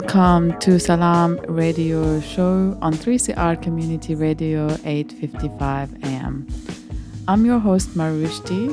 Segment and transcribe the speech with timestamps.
[0.00, 6.46] Welcome to Salam Radio Show on 3CR Community Radio 855 AM.
[7.26, 8.68] I'm your host Marushti,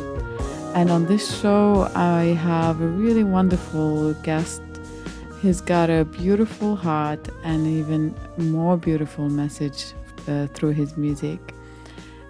[0.75, 4.61] and on this show I have a really wonderful guest.
[5.41, 9.93] He's got a beautiful heart and even more beautiful message
[10.27, 11.55] uh, through his music.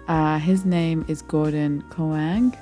[0.08, 2.56] Uh, his name is Gordon Koang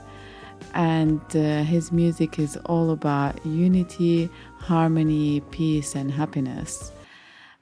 [0.75, 4.28] and uh, his music is all about unity,
[4.65, 6.91] harmony, peace, and happiness.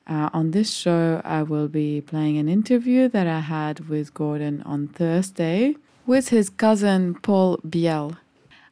[0.06, 4.62] Uh, on this show, I will be playing an interview that I had with Gordon
[4.62, 8.16] on Thursday with his cousin Paul Biel.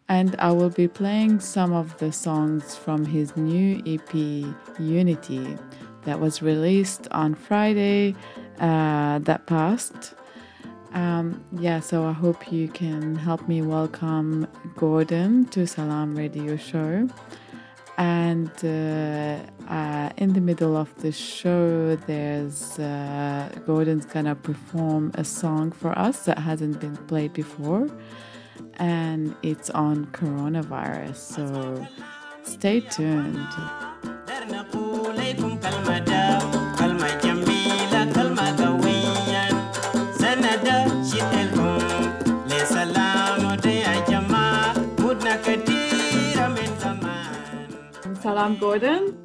[0.08, 4.14] And I will be playing some of the songs from his new EP,
[4.78, 5.56] Unity,
[6.04, 8.14] that was released on Friday
[8.58, 10.14] uh, that passed.
[10.92, 17.08] Um, yeah, so I hope you can help me welcome Gordon to Salam Radio Show.
[18.00, 19.36] And uh,
[19.70, 25.96] uh, in the middle of the show, there's uh, Gordon's gonna perform a song for
[25.98, 27.90] us that hasn't been played before,
[28.76, 31.16] and it's on coronavirus.
[31.16, 31.86] So
[32.42, 33.36] stay tuned.
[48.40, 49.18] Salam Gordon,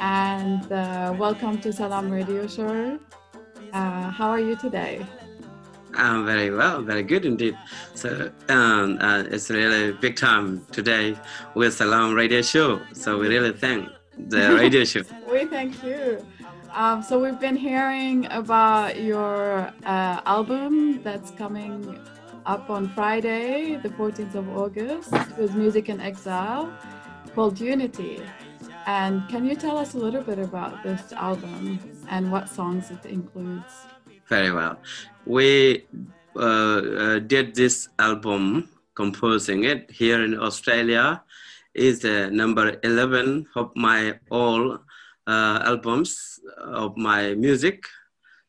[0.00, 2.98] and uh, welcome to Salam Radio Show.
[3.72, 5.06] Uh, how are you today?
[5.94, 7.56] I'm very well, very good indeed.
[7.94, 11.16] So um, uh, it's really big time today
[11.54, 12.80] with Salam Radio Show.
[12.94, 13.90] So we really thank
[14.26, 15.02] the radio show.
[15.30, 16.26] we thank you.
[16.74, 21.96] Um, so we've been hearing about your uh, album that's coming
[22.44, 26.68] up on Friday, the 14th of August, with Music in Exile
[27.38, 28.20] called Unity.
[28.88, 31.78] And can you tell us a little bit about this album
[32.08, 33.84] and what songs it includes?
[34.26, 34.78] Very well.
[35.26, 35.84] We
[36.34, 41.22] uh, uh, did this album, composing it here in Australia.
[41.74, 44.78] Is number 11 of my all
[45.26, 47.84] uh, albums of my music.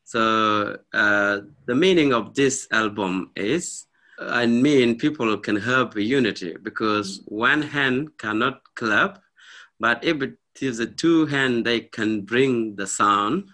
[0.04, 3.84] So uh, the meaning of this album is
[4.20, 9.22] I mean, people can have unity because one hand cannot clap,
[9.80, 13.48] but if it is a two hand, they can bring the sound.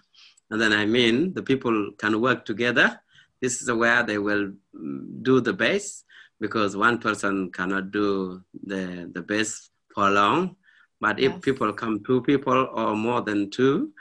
[0.51, 2.99] And then I mean, the people can work together.
[3.41, 6.03] This is where they will mm, do the bass
[6.39, 10.57] because one person cannot do the, the bass for long.
[10.99, 13.93] But if people come, two people or more than two,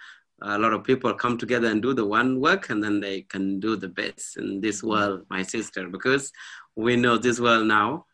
[0.43, 3.60] a lot of people come together and do the one work and then they can
[3.60, 6.31] do the best in this world my sister because
[6.75, 8.04] we know this world now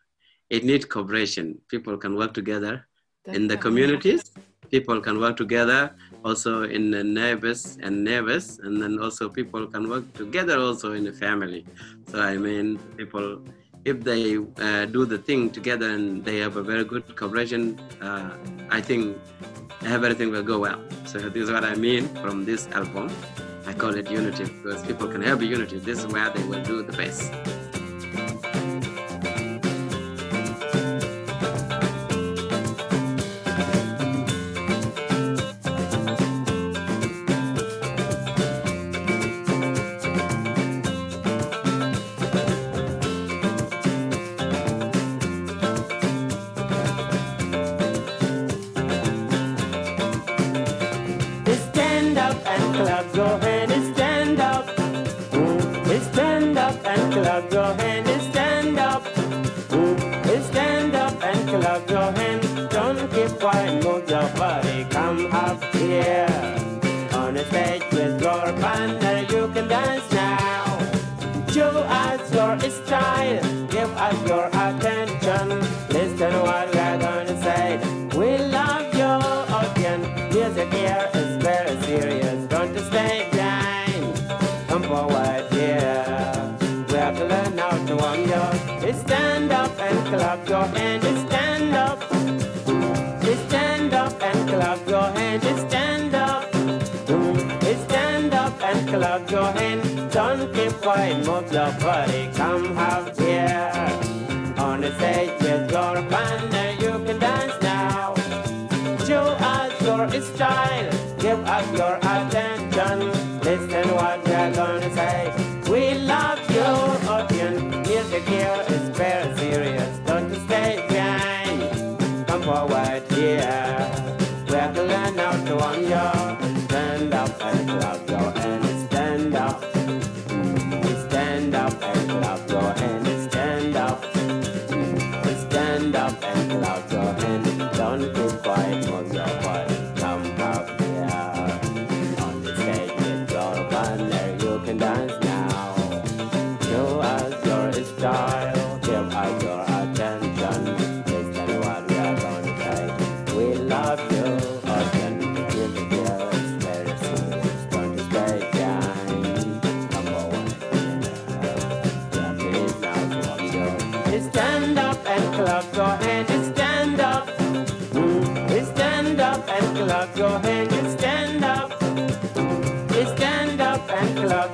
[0.48, 2.86] it needs cooperation people can work together.
[3.26, 4.32] In the communities
[4.70, 5.94] people can work together
[6.24, 11.04] also in the neighbors and neighbors and then also people can work together also in
[11.04, 11.64] the family
[12.08, 13.40] so i mean people
[13.84, 18.30] if they uh, do the thing together and they have a very good cooperation uh,
[18.70, 19.16] i think
[19.84, 20.80] everything will go well.
[21.06, 23.10] So this is what I mean from this album.
[23.66, 25.78] I call it unity because people can have unity.
[25.78, 27.61] This is where they will do the best.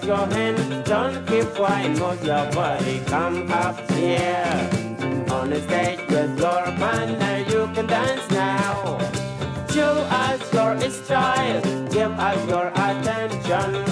[0.08, 0.88] Your hands.
[0.88, 3.02] Don't keep quiet, move your body.
[3.06, 4.70] Come up here.
[5.30, 8.98] On the stage with your partner, you can dance now.
[9.70, 9.94] Show
[10.24, 11.60] us your style,
[11.90, 13.87] give us your attention.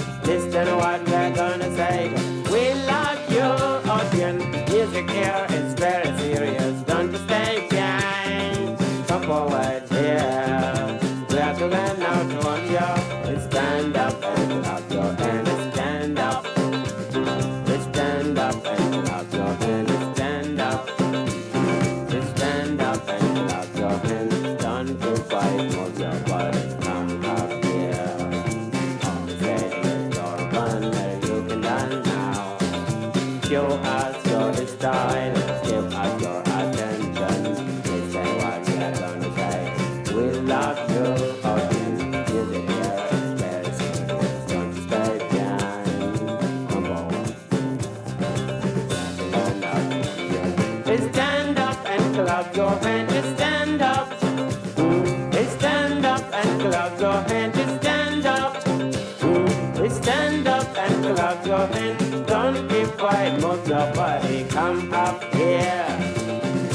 [61.65, 62.27] Clap.
[62.27, 64.45] Don't keep quiet, your body.
[64.49, 65.85] Come up here.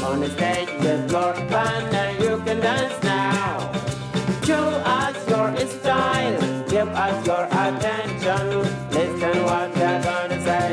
[0.03, 3.71] On the stage with your partner, you can dance now.
[4.43, 4.65] Show
[4.99, 8.47] us your style, give us your attention.
[8.91, 10.69] Listen what they're gonna say.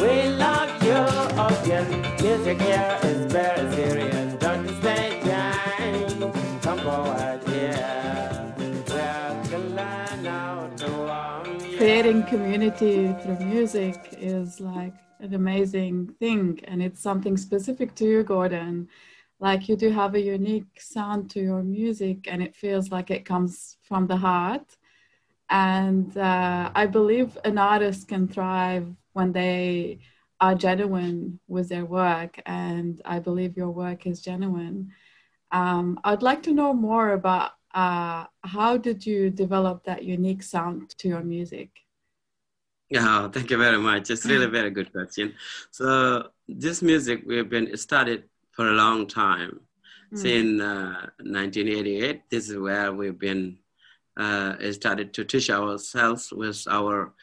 [0.00, 1.00] We love you,
[1.40, 2.22] audience.
[2.22, 4.34] Music here is very serious.
[4.34, 6.20] Don't stay behind.
[6.62, 8.54] Come forward here.
[8.58, 11.76] We're gonna now to warm you.
[11.78, 18.22] creating community through music is like an amazing thing and it's something specific to you
[18.24, 18.88] gordon.
[19.46, 23.24] Like you do have a unique sound to your music and it feels like it
[23.32, 24.68] comes from the heart.
[25.68, 28.86] And uh, i believe an artist can thrive
[29.16, 29.62] when they
[30.44, 31.16] are genuine
[31.54, 34.78] with their work and i believe your work is genuine.
[35.58, 37.50] Um, i'd like to know more about
[37.84, 38.24] uh,
[38.56, 41.83] how did you develop that unique sound to your music
[42.90, 44.10] Yeah, thank you very much.
[44.10, 45.34] It's really a very good question.
[45.70, 49.60] So this music we've been started for a long time.
[50.12, 50.18] Mm.
[50.18, 53.58] Since uh, 1988, this is where we've been
[54.16, 57.14] uh, started to teach ourselves with our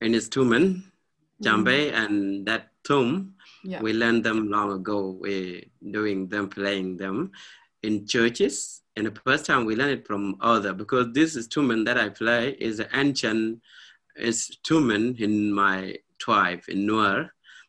[0.00, 0.84] instrument,
[1.42, 3.34] djembe, and that thom.
[3.64, 5.18] yeah We learned them long ago.
[5.20, 7.32] We doing them, playing them
[7.82, 8.82] in churches.
[8.96, 12.56] And the first time we learned it from other because this instrument that I play
[12.60, 13.60] is an ancient
[14.18, 17.28] instrument in my tribe in Nuer.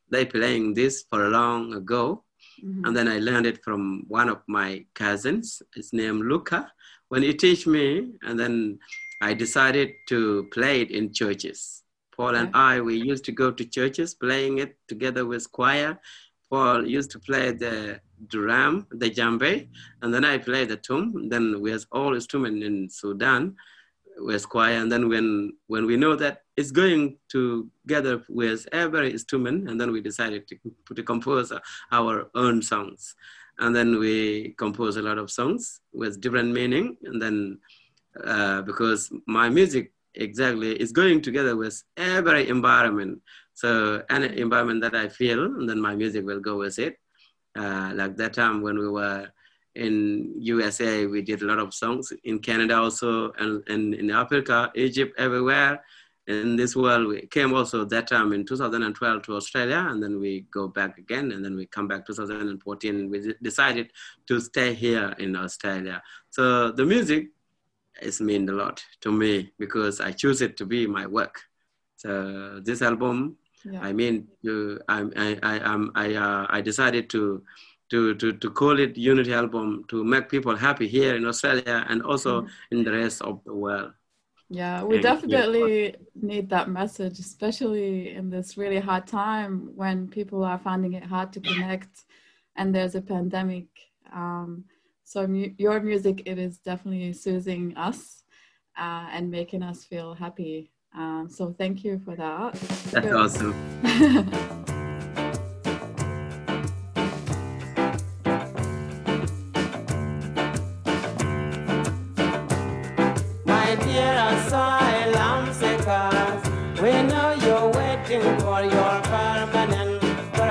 [0.09, 2.23] They playing this for a long ago.
[2.63, 2.85] Mhm.
[2.85, 5.61] And then I learned it from one of my cousins.
[5.73, 6.71] His name Luca.
[7.09, 8.79] When he teach me, and then
[9.21, 11.83] I decided to play it in churches.
[12.15, 15.99] Paul and I, we used to go to churches playing it together with choir.
[16.49, 19.67] Paul used to play the drum, the djembe,
[20.01, 21.29] and then I play the thom.
[21.29, 23.55] Then we have all instruments in Sudan
[24.17, 24.77] with choir.
[24.77, 29.91] And then when when we know that it's going together with every instrument, and then
[29.91, 30.55] we decided to,
[30.95, 31.51] to compose
[31.91, 33.15] our own songs.
[33.59, 36.97] And then we compose a lot of songs with different meaning.
[37.03, 37.59] And then
[38.23, 43.21] uh, because my music exactly is going together with every environment.
[43.53, 46.97] So any environment that I feel, and then my music will go with it.
[47.57, 49.29] Uh, like that time when we were
[49.75, 52.13] in USA, we did a lot of songs.
[52.23, 55.83] In Canada also, and, and in Africa, Egypt, everywhere.
[56.27, 60.47] In this world, we came also that time in 2012 to Australia, and then we
[60.49, 63.09] go back again, and then we come back 2014.
[63.11, 63.91] We decided
[64.27, 66.01] to stay here in Australia.
[66.31, 67.27] So the music
[68.01, 71.41] it's meant a lot to me because I choose it to be my work.
[71.97, 77.09] So this album, yeah I mean, you, I, I, I, um, I, uh, I decided
[77.11, 77.43] to,
[77.89, 82.01] to, to, to call it Unity album to make people happy here in Australia and
[82.01, 82.49] also Mhm.
[82.71, 83.91] in the rest of the world.
[84.49, 85.01] Yeah, we you.
[85.01, 91.03] definitely need that message, especially in this really hard time when people are finding it
[91.03, 92.05] hard to connect
[92.55, 93.67] and there's a pandemic
[94.13, 94.65] Um,
[95.03, 98.23] so mu- your music it is definitely soothing us
[98.77, 100.71] uh, and making us feel happy.
[100.93, 102.53] Um, so thank you for that.
[102.91, 104.65] That's awesome.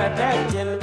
[0.09, 0.74] protection visa.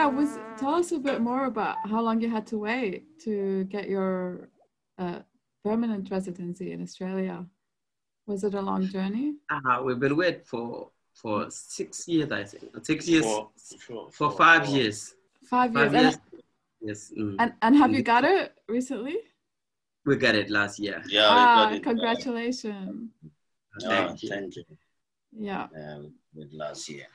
[0.00, 3.64] Yeah, was tell us a bit more about how long you had to wait to
[3.64, 4.48] get your
[4.98, 5.20] uh,
[5.64, 7.44] permanent residency in Australia.
[8.26, 9.34] Was it a long journey?
[9.50, 10.90] Uh, we've been waiting for
[11.22, 12.64] for six years, I think.
[12.82, 13.50] Six years For,
[13.86, 14.98] sure, for five for- years.
[15.44, 15.92] Five years.
[15.92, 16.20] Five And-
[16.82, 17.12] Yes.
[17.14, 17.36] mm.
[17.38, 19.16] And, and have you got it recently?
[20.06, 21.02] we got it last year.
[21.16, 21.82] Yeah, we ah, got it.
[21.82, 23.10] congratulations.
[23.76, 24.28] Uh, Thank you.
[24.30, 24.64] thank you.
[25.48, 26.04] Yeah, Uh,
[26.34, 27.06] with last year.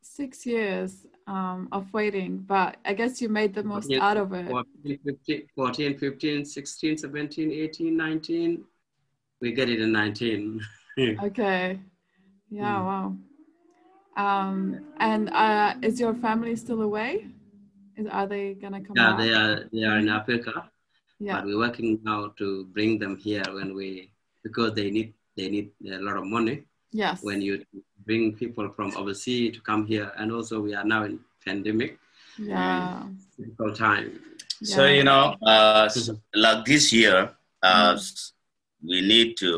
[0.00, 0.90] six years
[1.30, 4.48] um, of waiting, but I guess you made the most Yeah, out of it.
[4.48, 8.64] 14, 15, 14, 15, 16, 17, 18, 19.
[9.40, 10.60] We get it in 19.
[11.22, 11.80] Okay.
[12.50, 12.84] Yeah, Mm.
[12.84, 13.06] wow.
[14.16, 17.28] Um, and uh, is your family still away?
[17.96, 19.18] Is, are they gonna come yeah, back?
[19.20, 20.68] they are they are in Africa,
[21.20, 21.36] Yeah.
[21.36, 25.70] but we're working now to bring them here when we because they need they need
[25.86, 27.22] a lot of money Yes.
[27.22, 27.64] when you
[28.10, 31.14] bring people from overseas to come here, and also we are now in
[31.46, 31.90] pandemic
[32.52, 33.06] Yeah.
[33.38, 34.08] difficult time.
[34.62, 35.88] So, you know, uh,
[36.34, 37.18] like this year,
[37.62, 38.32] uh, Mhm.
[38.90, 39.52] we need to,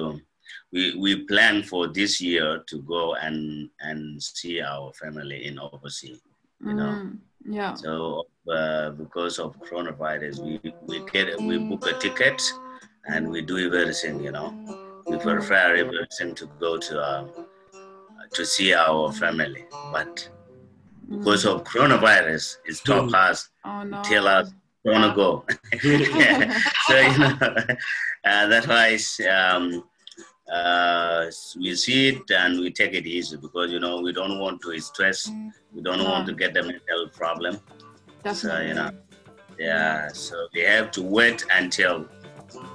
[0.75, 6.21] we, we plan for this year to go and, and see our family in overseas.
[6.69, 6.93] you know.
[6.95, 7.19] Mm,
[7.59, 7.75] yeah.
[7.83, 7.93] So,
[8.57, 10.53] uh, because of coronavirus, we,
[10.89, 12.39] we get, we book a ticket
[13.13, 14.49] and we do everything, you know.
[15.09, 17.25] We prefer everything to go to, uh,
[18.35, 19.65] to see our family.
[19.93, 20.29] But
[21.11, 23.31] because of coronavirus, it stopped Mhm.
[23.31, 24.03] us, Oh no.
[24.03, 24.53] tell us,
[24.85, 25.45] don't wanna go.
[25.83, 26.59] yeah.
[26.87, 27.37] So, you know,
[28.25, 29.85] uh, that's why it's, um,
[30.53, 31.27] uh,
[31.59, 34.79] we see it and we take it easy because, you know, we don't want to
[34.81, 35.31] stress.
[35.75, 37.55] We don't want to get the mental problem.
[37.55, 38.69] So, Definitely.
[38.69, 38.91] you know,
[39.59, 42.09] yeah, so we have to wait until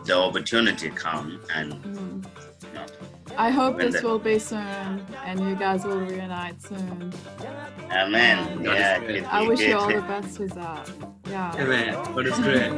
[0.05, 2.25] the opportunity come and, Mm.
[3.37, 7.13] You know, I hope when this will be soon and you guys will reunite soon.
[7.91, 8.57] amen.
[8.57, 10.89] Um, Yeah, it I wish be you all the best with that.
[11.29, 11.53] Yeah.
[11.55, 11.93] Amen.
[12.13, 12.71] God is great.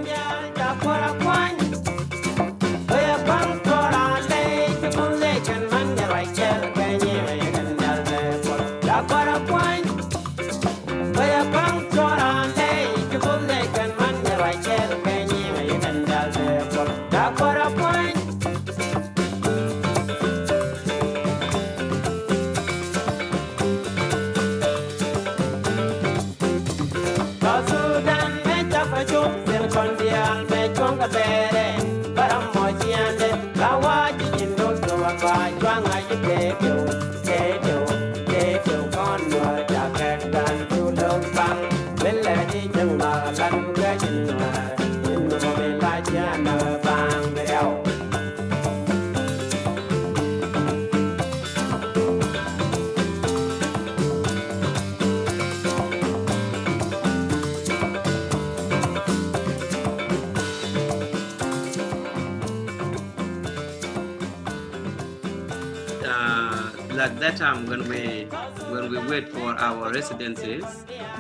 [66.10, 68.26] Oya like that time when we
[68.72, 70.66] when we wait for our residences,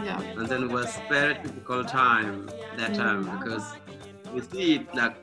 [0.03, 0.19] Yeah.
[0.38, 3.39] and then it was very difficult time that time Mm.
[3.39, 3.65] because
[4.34, 5.15] we see it like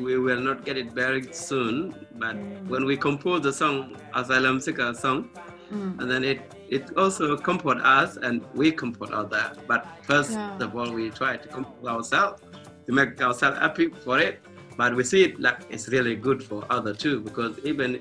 [0.00, 1.94] we will not get it very soon.
[2.18, 2.36] But
[2.68, 5.28] when we compose the song Asylum Seeker song,
[5.70, 6.00] Mm.
[6.00, 9.56] and then it it also comfort us and we comfort others.
[9.68, 10.56] But first Yeah.
[10.64, 12.42] of all, we try to comfort ourselves
[12.86, 14.40] to make ourselves happy for it.
[14.78, 18.00] But we see it like it's really good for other too because even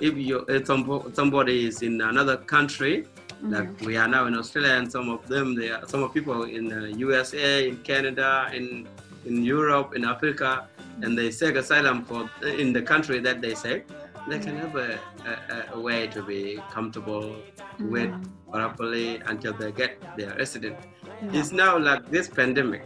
[0.00, 3.06] if you if somebody is in another country,
[3.42, 6.44] like we are now in Australia, and some of them, they are some of people
[6.44, 8.86] in uh, USA, in Canada, in
[9.24, 10.68] in Europe, in Africa,
[11.02, 12.30] and they seek asylum for
[12.64, 13.84] in the country that they seek.
[14.28, 17.36] They can have a, a, a way to be comfortable,
[17.78, 18.26] wait Mhm.
[18.50, 20.76] properly until they get their resident.
[21.04, 21.38] Yeah.
[21.38, 22.82] It's now like this pandemic.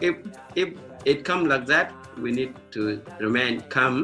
[0.00, 0.16] If
[0.54, 0.68] if
[1.04, 1.92] it come like that,
[2.24, 3.96] we need to remain calm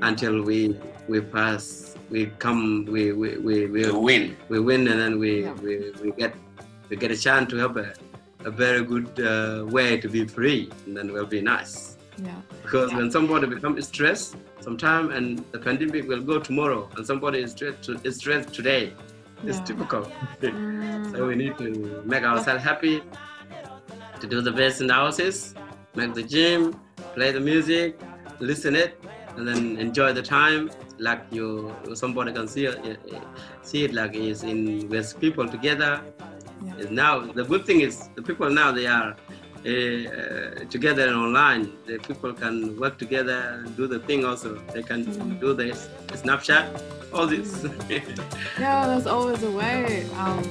[0.00, 0.76] until we
[1.08, 1.94] we pass.
[2.10, 2.84] We come.
[2.86, 4.36] We we we we, To win.
[4.48, 5.54] we win, and then we, Yeah.
[5.62, 6.34] we we get
[6.88, 7.94] we get a chance to have a,
[8.44, 11.96] a very good uh, way to be free, and then will be nice.
[12.18, 12.34] Yeah.
[12.62, 17.52] Because when somebody becomes stressed, sometime and the pandemic will go tomorrow, and somebody is
[17.52, 18.92] stressed, to, is stressed today.
[19.44, 19.64] It's Yeah.
[19.64, 20.12] difficult.
[20.42, 21.10] Mm.
[21.16, 23.02] So we need to make ourselves happy,
[24.20, 25.54] to do the best analysis,
[25.96, 26.78] make the gym,
[27.14, 27.98] play the music,
[28.38, 29.00] listen it,
[29.36, 30.70] and then enjoy the time.
[30.98, 32.98] Like you, somebody can see it,
[33.62, 36.00] see it like it's in with people together.
[36.64, 36.90] Yeah.
[36.90, 39.16] Now the good thing is the people now they are
[39.64, 41.72] uh, uh, together and online.
[41.86, 44.56] The people can work together and do the thing also.
[44.74, 45.40] They can Mm.
[45.40, 45.88] do this
[46.22, 46.64] Snapchat,
[47.12, 47.64] all this.
[48.58, 50.06] Yeah, there's always a way.
[50.18, 50.42] Um,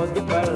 [0.00, 0.49] quando para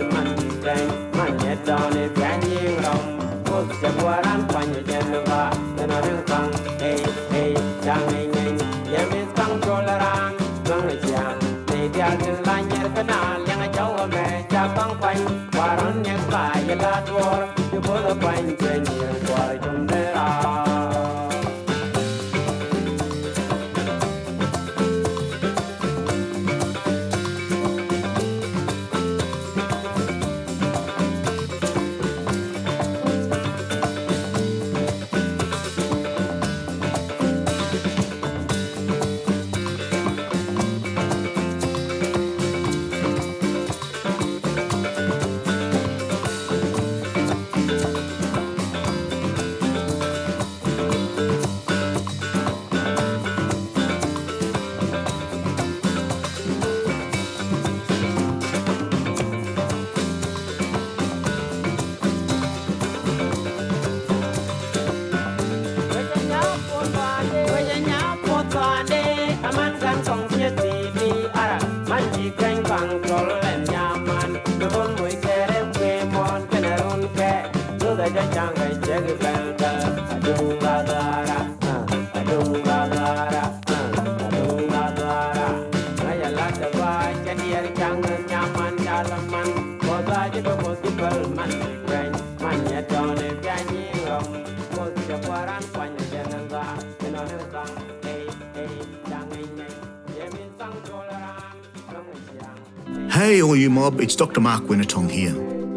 [103.65, 104.43] you mob, it's Dr.
[104.43, 105.33] Mark Wenitong here.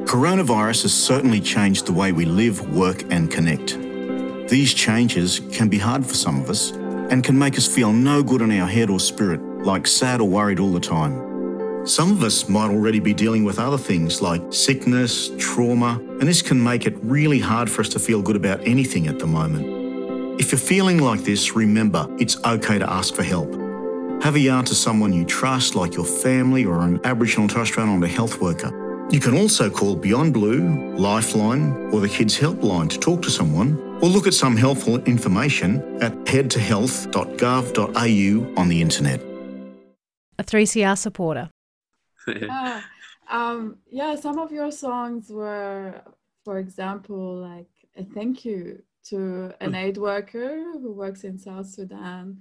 [0.05, 3.77] Coronavirus has certainly changed the way we live, work, and connect.
[4.49, 8.23] These changes can be hard for some of us and can make us feel no
[8.23, 11.85] good in our head or spirit, like sad or worried all the time.
[11.87, 16.41] Some of us might already be dealing with other things like sickness, trauma, and this
[16.41, 20.41] can make it really hard for us to feel good about anything at the moment.
[20.41, 23.56] If you're feeling like this, remember it's okay to ask for help.
[24.21, 27.67] Have a yarn to someone you trust, like your family or an Aboriginal and Torres
[27.67, 28.71] Strait Islander health worker.
[29.11, 33.77] You can also call Beyond Blue, Lifeline, or the Kids Helpline to talk to someone,
[34.01, 39.21] or look at some helpful information at headtohealth.gov.au on the internet.
[40.39, 41.51] A 3CR supporter.
[42.49, 42.83] Ah,
[43.29, 46.01] um, yeah, some of your songs were,
[46.43, 52.39] for example, like a thank you to an aid worker who works in South Sudan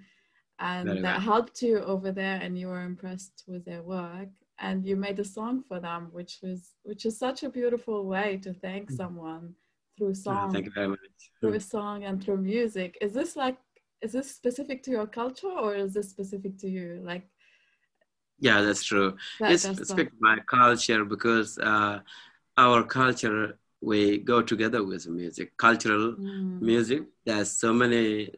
[0.58, 4.96] and that helped you over there and you were impressed with their work and you
[4.96, 8.90] made a song for them which was which is such a beautiful way to thank
[8.90, 9.54] someone
[9.96, 10.98] through song Thank you very much.
[11.40, 13.58] through a song and through music is this like
[14.02, 17.26] is this specific to your culture or is this specific to you like
[18.38, 19.16] Yeah, that's true.
[19.40, 19.76] that, it's that song?
[19.76, 22.00] specific to my culture because uh,
[22.56, 25.56] our culture we go together with music.
[25.56, 26.60] Cultural Mm.
[26.60, 27.02] music.
[27.24, 28.32] There's so many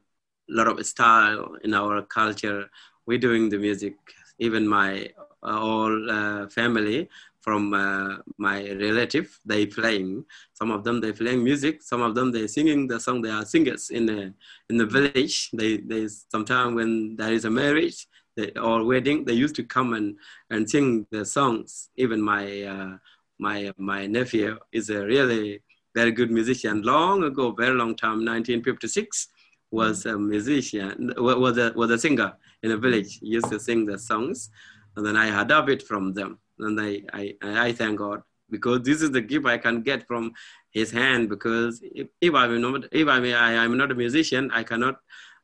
[0.49, 2.69] lot of style in our culture.
[3.07, 3.95] We're doing the music.
[4.39, 5.11] Even my
[5.43, 7.09] uh, all uh, family
[7.41, 10.25] from uh, my relative they playing.
[10.53, 11.83] Some of them they playing music.
[11.83, 13.23] Some of them they singing the song.
[13.23, 14.35] They are singers in the
[14.71, 15.51] in the village.
[15.53, 18.07] They they sometimes when there is a marriage
[18.37, 20.17] they, or wedding they used to come and
[20.51, 21.91] and sing the songs.
[21.97, 22.97] Even my uh,
[23.39, 25.63] my my nephew is a really
[25.95, 26.83] very good musician.
[26.83, 29.29] Long ago, very long time, 1956,
[29.70, 33.18] was a musician, was a was a singer in a village.
[33.20, 34.50] He used to sing the songs,
[34.96, 36.38] and then I adopted it from them.
[36.59, 40.33] And I I I thank God because this is the gift I can get from
[40.70, 41.28] His hand.
[41.28, 44.96] Because if, if I'm not if I'm I, I'm not a musician, I cannot.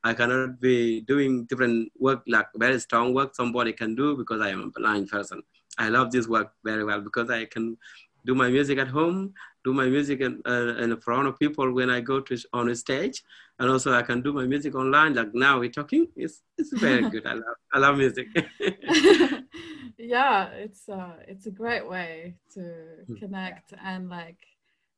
[0.07, 4.51] I cannot be doing different work like very strong work somebody can do because I
[4.51, 5.43] am a blind person.
[5.79, 7.79] I love this work very well because I can
[8.27, 9.33] do my music at home,
[9.65, 12.75] do my music in, uh, in front of people when I go to on a
[12.75, 13.23] stage,
[13.59, 15.15] and also I can do my music online.
[15.15, 17.27] Like now we're talking, it's it's very good.
[17.27, 18.29] I love I love music.
[19.99, 22.61] yeah it's uh it's a great way to
[23.09, 23.19] Mm.
[23.19, 24.39] connect and like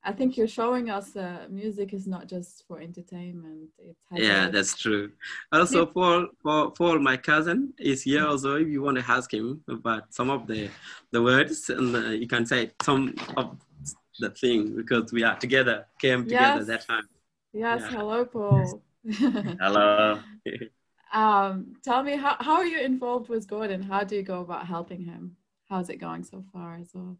[0.04, 3.70] i think you're showing us that music is not just for entertainment
[4.12, 5.12] yeah, that's true.
[5.52, 8.24] Also, Paul, Paul, Paul, my cousin is here.
[8.26, 10.70] Also, if you want to ask him about some of the
[11.12, 13.58] the words, and uh, you can say some of
[14.18, 16.66] the thing because we are together, came together Yes.
[16.66, 17.06] that time.
[17.52, 17.96] yes Yeah.
[17.96, 18.82] hello paul
[19.60, 20.20] Hello.
[21.12, 24.66] um tell me how, how are you involved with gordon how do you go about
[24.66, 25.36] helping him
[25.70, 27.16] how's it going so far as well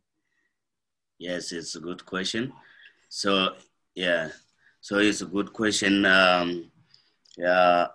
[1.19, 2.53] Yes, it's a good question.
[3.09, 3.55] So
[3.95, 4.29] yeah,
[4.83, 6.05] so it's a good question.
[6.05, 6.71] Um,
[7.39, 7.87] yeah,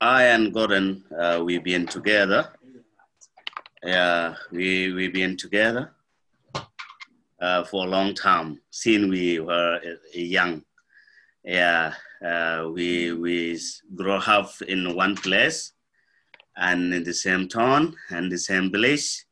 [0.00, 2.42] I and Gordon, uh, we've been together.
[3.82, 5.90] Yeah, we we've been together
[7.40, 10.62] uh, for a long time since we were uh, young.
[11.44, 13.58] Yeah, uh, we we
[13.94, 15.72] grow up in one place
[16.56, 19.24] and in the same town and the same village.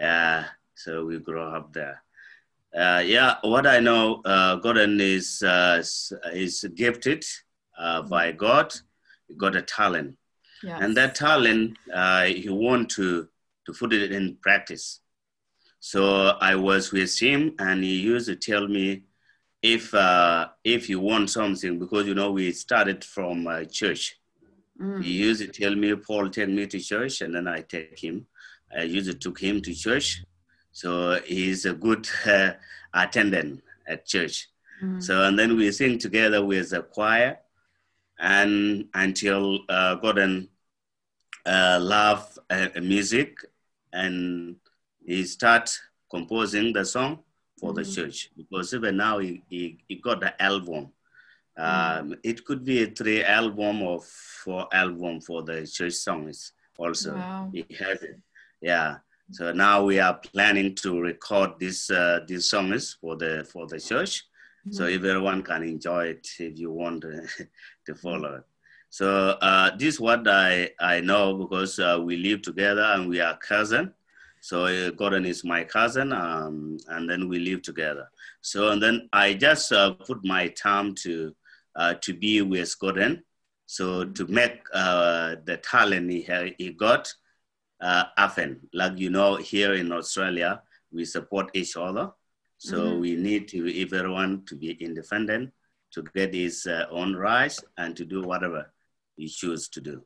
[0.00, 0.44] Uh,
[0.74, 2.02] so we grow up there
[2.74, 5.78] Uh, yeah, what I know, uh, Gordon is uh,
[6.32, 7.22] is gifted
[7.78, 8.74] uh, by God.
[9.28, 10.16] He got a talent,
[10.62, 10.80] Yes.
[10.82, 13.28] and that talent uh, he want to
[13.66, 15.00] to put it in practice.
[15.84, 19.02] So I was with him, and he used to tell me
[19.60, 24.16] if uh, if you want something, because you know we started from uh, church.
[24.80, 25.04] Mm.
[25.04, 28.26] He used to tell me, Paul, take me to church, and then I take him.
[28.74, 30.24] I used to took him to church,
[30.72, 32.52] so he's a good uh,
[32.94, 34.48] attendant at church.
[34.82, 35.02] Mm.
[35.02, 37.40] So and then we sing together with the choir,
[38.18, 40.48] and until uh, Gordon
[41.44, 43.36] uh, love uh, music,
[43.92, 44.56] and
[45.04, 45.70] he start
[46.10, 47.18] composing the song
[47.58, 47.94] for the Mhm.
[47.94, 50.92] church because even now he, he, he got the album.
[51.56, 57.18] Um, It could be a three album or four album for the church songs also.
[57.18, 57.50] Wow.
[57.52, 58.20] He has it.
[58.60, 58.96] Yeah.
[59.30, 63.80] So now we are planning to record this uh, these songs for the for the
[63.80, 64.24] church,
[64.70, 64.94] so Mhm.
[64.94, 67.10] everyone can enjoy it if you want uh,
[67.86, 68.44] to follow it.
[68.90, 69.06] So
[69.40, 73.36] uh, this is what I I know because uh, we live together and we are
[73.38, 73.92] cousin.
[74.48, 78.10] So uh, Gordon is my cousin, um, and then we live together.
[78.42, 81.34] So and then I just uh, put my time to
[81.80, 83.22] uh, to be with Gordon,
[83.64, 86.20] so to make uh, the talent he
[86.58, 87.04] he got
[87.80, 88.50] uh, happen.
[88.74, 90.60] Like you know, here in Australia,
[90.92, 92.06] we support each other.
[92.58, 93.00] So Mhm.
[93.00, 95.44] we need to everyone to be independent,
[95.94, 98.62] to get his uh, own rights, and to do whatever
[99.16, 99.96] he choose to do.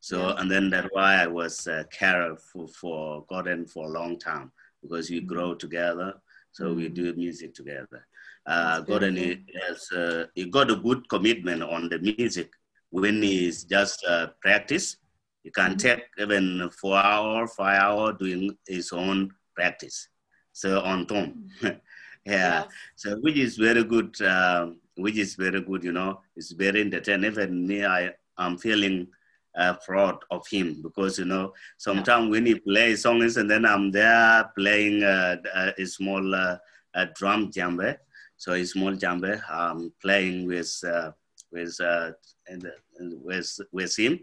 [0.00, 0.34] So Yeah.
[0.40, 4.50] and then that's why I was uh, carer for, for Gordon for a long time
[4.82, 6.14] because we grow together.
[6.52, 6.94] So we Mhm.
[6.94, 8.06] do music together.
[8.46, 12.50] Uh, Gordon he has uh, he got a good commitment on the music
[12.90, 14.96] when he's just uh, practice.
[15.44, 15.78] He can Mhm.
[15.78, 20.08] take even four hour, five hour doing his own practice.
[20.52, 21.50] So on tone.
[21.60, 22.64] yeah.
[22.64, 22.68] Yes.
[22.96, 24.20] So which is very good.
[24.22, 25.84] Um, which is very good.
[25.84, 27.30] You know, it's very entertaining.
[27.32, 29.06] Even me, I am feeling
[29.56, 33.90] uh, proud of him because you know sometimes when he plays songs and then I'm
[33.90, 35.36] there playing uh,
[35.76, 36.56] a, small uh,
[36.94, 37.96] a drum djembe.
[38.36, 39.40] So a small djembe.
[39.50, 41.12] I'm playing with uh,
[41.52, 42.12] with uh,
[42.46, 44.20] and, and with with him.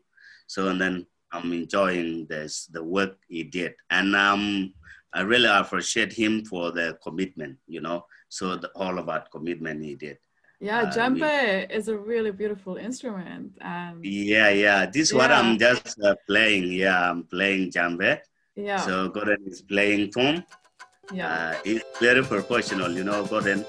[0.48, 4.74] So and then I'm enjoying this the work he did, and um,
[5.14, 7.58] I really appreciate him for the commitment.
[7.68, 10.18] You know, so the, all about commitment he did.
[10.60, 14.86] Yeah, Uh, djembe is a really beautiful instrument, and Yeah, yeah.
[14.88, 16.72] This is what I'm just uh, playing.
[16.74, 18.20] Yeah, I'm playing djembe.
[18.56, 20.44] yeah, So Gordon is playing thom.
[21.14, 21.30] yeah.
[21.30, 23.64] Uh, it's very professional, you know, Gordon.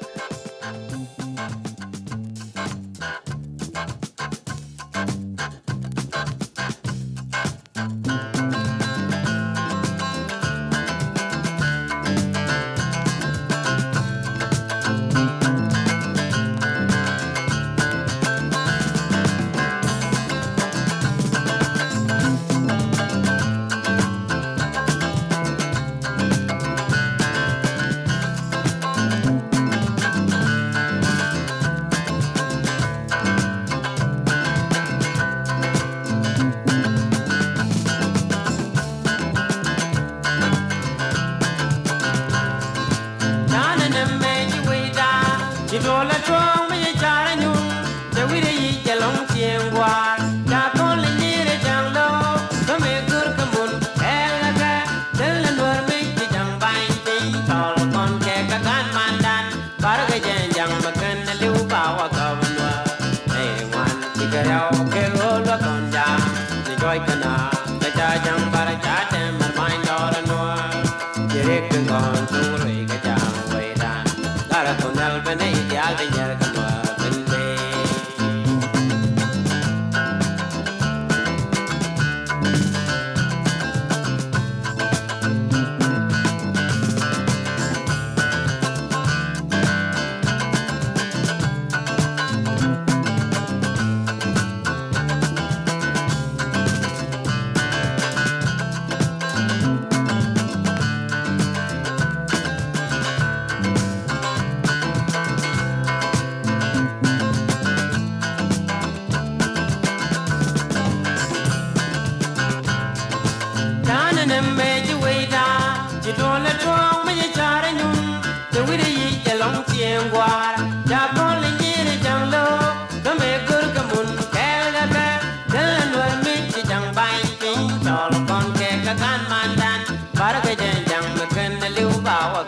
[131.48, 132.47] Gun man dan.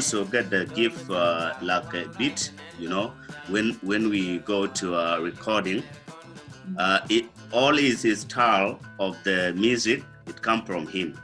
[0.00, 3.12] Also get the gift uh, like a beat, you know,
[3.48, 5.82] when when we go to a recording,
[6.78, 10.02] uh, it all is his style of the music.
[10.26, 11.20] It come from him,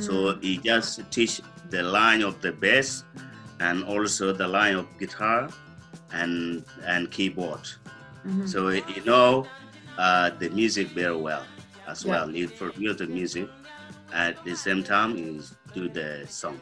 [0.00, 3.04] so he just teach the line of the bass
[3.60, 5.50] and also the line of guitar
[6.12, 7.64] and and keyboard.
[8.24, 8.48] Mhm.
[8.48, 9.46] So you know
[9.98, 11.44] uh, the music very well
[11.86, 12.10] as Yeah.
[12.12, 12.28] well.
[12.28, 13.48] He produce the music
[14.14, 15.28] at the same time he
[15.74, 16.58] do the song.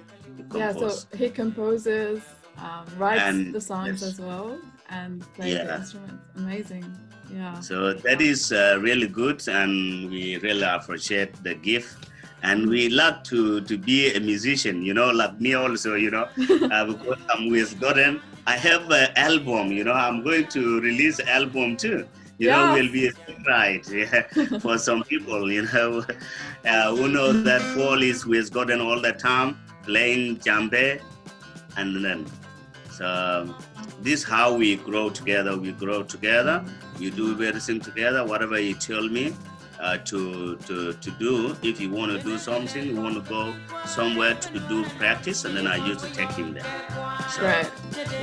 [0.54, 2.22] Yeah, so he composes,
[2.58, 4.58] um, writes And- the songs as well,
[4.90, 5.78] and plays the Yeah.
[5.78, 6.24] instruments.
[6.36, 6.84] Amazing.
[7.32, 7.60] Yeah.
[7.60, 12.08] So that is uh, really good, and we really appreciate the gift.
[12.44, 16.26] And we love to, to be a musician, you know, like me also, you know,
[16.72, 18.20] uh, because I'm with Gordon.
[18.48, 22.06] I have an album, you know, I'm going to release album too.
[22.38, 22.82] You know, Yes.
[22.82, 26.04] will be a surprise yeah, for some people, you know,
[26.66, 31.00] uh, who knows that Paul is with Gordon all the time, playing djembe,
[31.76, 32.26] and then
[32.90, 33.54] so
[34.02, 35.56] this how we grow together.
[35.56, 36.64] We grow together.
[36.98, 38.24] We do everything together.
[38.24, 39.34] Whatever you tell me
[39.80, 41.56] uh, to to to do.
[41.62, 43.54] If you want to do something, you want to go
[43.86, 46.64] somewhere to do practice, and then I used to take him there.
[47.30, 47.66] So, Great.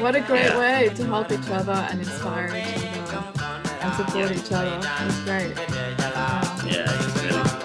[0.01, 0.59] What a great Yeah.
[0.59, 3.43] way to help each other and inspire each other
[3.81, 4.79] and support each other.
[5.07, 5.55] It's great.
[5.57, 6.55] Yeah.
[6.65, 7.58] Yeah, it's really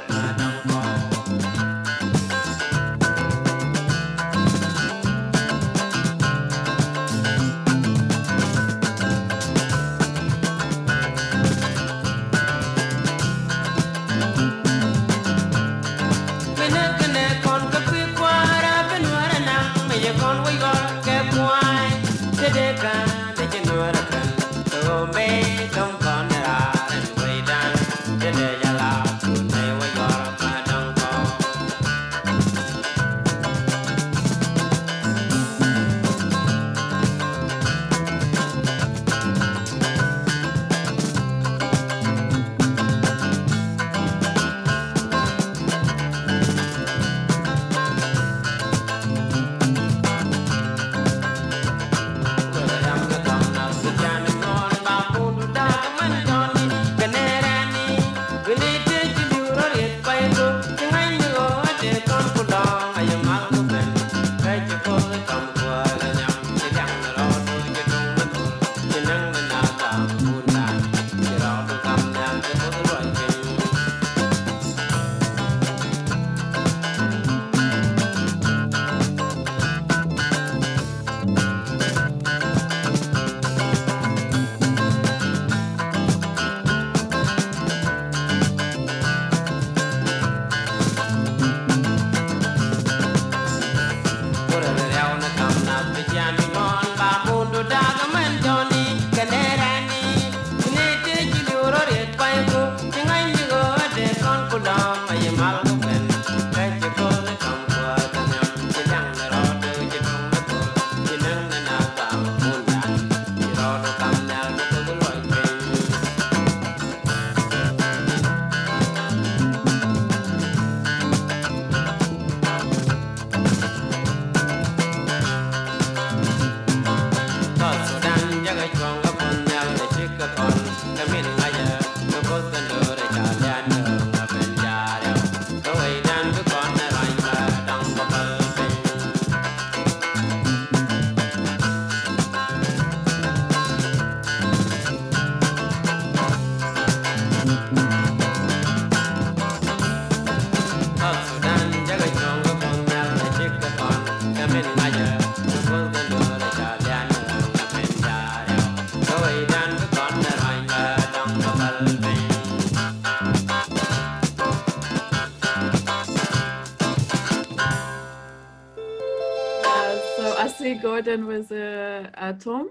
[170.84, 172.70] Gordon with uh, uh, thom.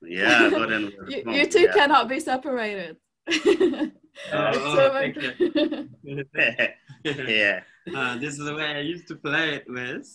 [0.00, 0.92] Yeah, Gordon.
[0.96, 1.72] will You, come, you two yeah.
[1.72, 2.96] cannot be separated.
[3.26, 3.46] It's
[4.32, 5.88] oh, so thank much-
[7.28, 7.60] yeah.
[7.92, 10.06] Uh, this is the way I used to play it with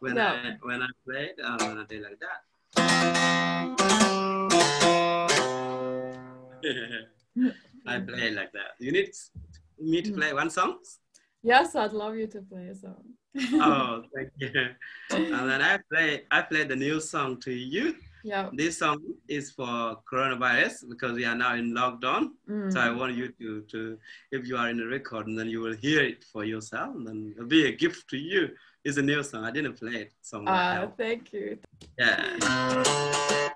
[0.00, 0.26] when No.
[0.26, 2.40] I when I played uh, when I did like that.
[7.86, 8.70] I play like that.
[8.78, 9.10] You need
[9.80, 10.80] me to play one song?
[11.42, 13.04] Yes, I'd love you to play a song.
[13.54, 14.50] Oh, thank you.
[15.10, 17.94] And then I play I play the new song to you.
[18.24, 18.50] yeah.
[18.52, 22.30] This song is for coronavirus because we are now in lockdown.
[22.50, 22.72] Mm.
[22.72, 23.98] So I want you to, to
[24.32, 27.06] if you are in the record, and then you will hear it for yourself, and
[27.06, 28.50] then it'll be a gift to you.
[28.84, 29.44] It's a new song.
[29.44, 30.54] I didn't play it somewhere.
[30.54, 31.58] Uh, thank you.
[31.98, 33.54] Yeah.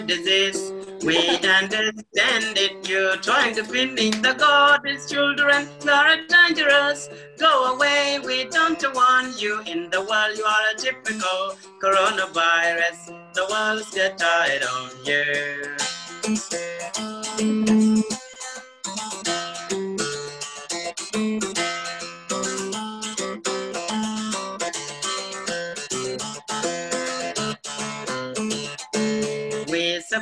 [0.00, 0.72] Disease.
[1.04, 2.88] We understand it.
[2.88, 5.68] You're trying to finish the God's children.
[5.88, 7.08] Are dangerous.
[7.38, 8.18] Go away.
[8.24, 10.36] We don't want you in the world.
[10.36, 13.12] You are a typical coronavirus.
[13.34, 15.76] The world's get tired of you.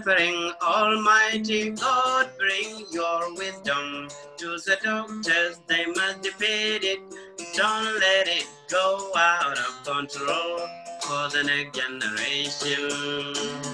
[0.07, 5.61] Suffering, Almighty God, bring your wisdom to the doctors.
[5.67, 7.01] They must defeat it.
[7.55, 10.59] Don't let it go out of control
[11.03, 13.66] for the next generation.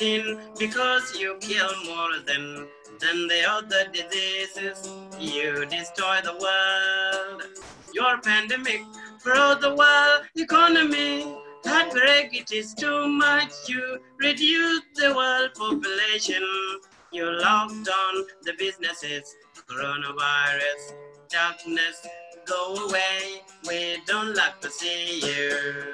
[0.00, 2.66] COVID-19 because you kill more than
[3.00, 4.88] than the other diseases.
[5.18, 7.42] You destroy the world.
[7.94, 8.82] Your pandemic
[9.22, 11.36] broke the world economy.
[11.64, 13.52] That break it is too much.
[13.68, 16.42] You reduce the world population.
[17.12, 19.34] You locked down the businesses.
[19.68, 20.94] Coronavirus,
[21.28, 22.06] darkness,
[22.46, 23.42] go away.
[23.68, 25.20] We don't like to see.
[25.20, 25.92] You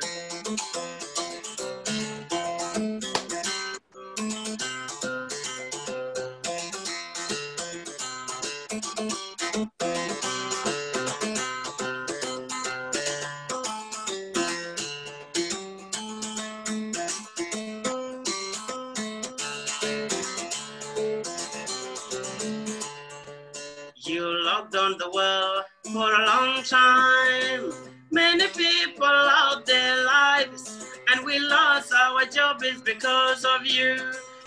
[25.16, 27.72] world for a long time.
[28.10, 33.96] Many people lost their lives, and we lost our jobs because of you.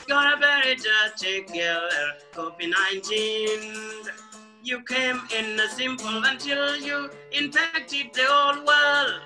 [0.08, 4.12] Got a very dirty killer, COVID 19.
[4.64, 9.22] You came in a simple until you infected the whole world.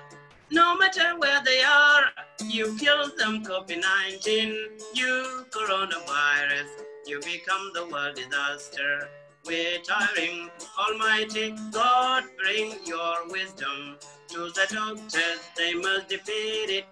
[0.50, 2.04] No matter where they are,
[2.48, 3.82] you killed them, COVID
[4.12, 4.48] 19.
[4.94, 6.70] You, coronavirus,
[7.06, 9.08] you become the world disaster.
[9.46, 13.96] We're tiring, Almighty God, bring your wisdom
[14.28, 15.40] to the doctors.
[15.56, 16.86] They must defeat it.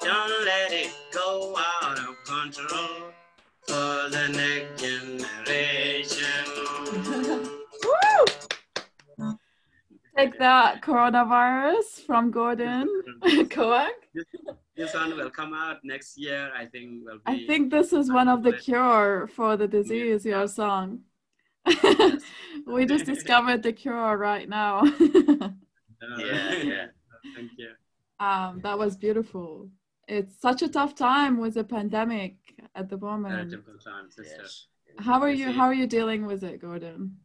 [0.00, 3.10] Don't let it go out of control
[3.66, 6.26] for the next generation.
[7.84, 9.34] Woo!
[10.16, 12.88] Take that coronavirus from Gordon
[13.24, 13.90] Koang.
[14.76, 16.50] This one will come out next year.
[16.56, 17.22] I think will be.
[17.26, 21.00] I think this is one of the cure for the disease, your song.
[22.66, 24.82] We just discovered the cure right now.
[26.18, 26.86] Yeah, yeah.
[27.34, 27.70] Thank you.
[28.20, 29.68] um, that was beautiful.
[30.06, 32.36] It's such a tough time with the pandemic
[32.76, 33.50] at the Very moment.
[33.50, 34.42] difficult time, sister.
[34.42, 34.66] Yes.
[34.98, 35.50] How are you?
[35.50, 37.16] How are you dealing with it, Gordon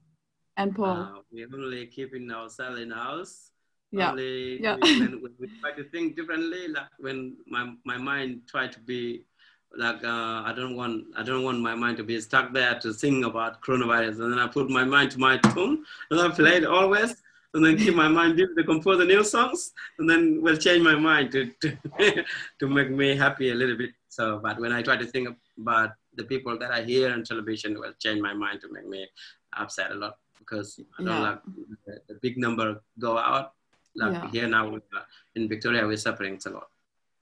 [0.57, 0.97] and Paul?
[1.01, 3.51] Uh, we're only keeping ourselves in house.
[3.91, 4.77] Yeah, Only yeah.
[4.81, 9.25] when, when we try to think differently, like when my, my mind try to be
[9.77, 12.93] like uh, I don't want I don't want my mind to be stuck there to
[12.93, 16.57] think about coronavirus, and then I put my mind to my tune, and I play
[16.57, 17.15] it always,
[17.53, 20.83] and then keep my mind busy to compose the new songs, and then will change
[20.83, 21.77] my mind to to,
[22.59, 23.91] to make me happy a little bit.
[24.09, 27.79] So, but when I try to think about the people that I hear on television,
[27.79, 29.07] will change my mind to make me
[29.57, 31.29] upset a lot because I don't Yeah.
[31.29, 31.39] like
[31.85, 33.53] the, the big number go out.
[33.95, 34.29] Like Yeah.
[34.31, 35.03] here now uh,
[35.35, 36.67] in Victoria, we're suffering a lot.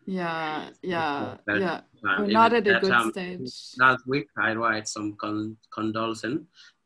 [0.06, 1.82] Yeah, yeah, Very yeah.
[2.08, 3.52] Um, We're not at a good time, stage.
[3.78, 6.22] Last week, I write some con- condolence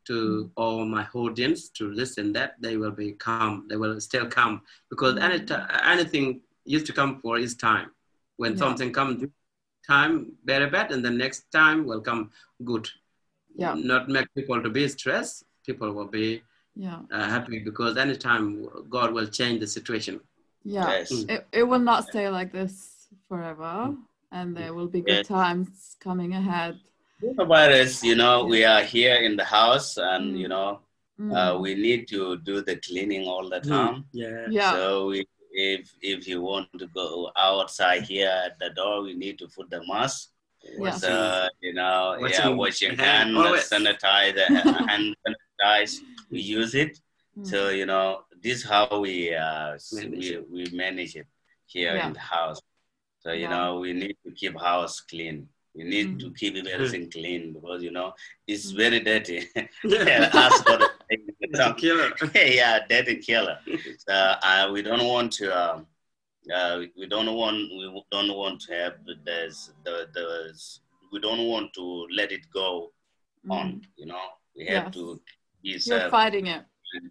[0.06, 0.50] to Mm.
[0.56, 3.66] all my audience to listen that they will be calm.
[3.68, 5.46] They will still come because any Mm.
[5.46, 7.90] ti- anything used to come for its time.
[8.36, 8.58] When Yeah.
[8.58, 9.24] something comes,
[9.86, 12.30] time very bad, and the next time will come
[12.64, 12.90] good.
[13.56, 13.74] Yeah.
[13.74, 15.44] Not make people to be stressed.
[15.66, 16.42] People will be
[16.76, 20.20] Yeah, uh, happy because anytime God will change the situation.
[20.64, 20.88] yeah.
[20.90, 21.12] Yes.
[21.28, 22.93] It, it will not stay like this
[23.34, 23.94] forever,
[24.32, 25.28] and there will be good Yes.
[25.28, 26.74] times coming ahead.
[27.22, 30.38] Coronavirus, you know, we are here in the house and, Mm.
[30.42, 30.70] you know,
[31.20, 31.30] Mm.
[31.38, 32.20] uh, we need to
[32.50, 33.96] do the cleaning all the time.
[34.22, 34.46] Yeah.
[34.58, 34.72] yeah.
[34.76, 35.18] So we,
[35.72, 35.82] if
[36.12, 37.08] if you want to go
[37.48, 40.18] outside here at the door, we need to put the mask.
[40.84, 40.96] Yeah.
[41.04, 41.12] So
[41.66, 45.92] you know, yeah, Washing washing hand, hand, sanitize, uh, hand sanitize.
[46.32, 46.92] We use it.
[47.38, 47.46] Mm.
[47.50, 48.08] So you know,
[48.42, 49.16] this is how we
[49.46, 51.28] uh, Manage we, we manage it
[51.74, 52.06] here Yeah.
[52.08, 52.60] in the house.
[53.24, 53.50] So you Yeah.
[53.50, 55.48] know, we need to keep house clean.
[55.74, 56.20] We need Mm.
[56.20, 58.14] to keep everything clean because you know
[58.46, 58.76] it's Mm.
[58.76, 59.38] very dirty.
[59.84, 60.30] Yeah.
[60.32, 61.74] Us got to take the It's a tongue.
[61.76, 62.10] killer.
[62.60, 63.58] yeah, dirty killer.
[64.06, 64.12] So
[64.48, 65.46] uh, we don't want to.
[65.62, 65.86] Um,
[66.54, 67.56] uh, we don't want.
[67.78, 70.26] We don't want to have the there's the the.
[71.12, 71.84] We don't want to
[72.18, 72.92] let it go
[73.48, 73.66] on.
[73.72, 73.84] Mm.
[73.96, 74.24] You know,
[74.56, 74.94] we have Yes.
[74.94, 75.20] to
[75.62, 76.62] be You're fighting it.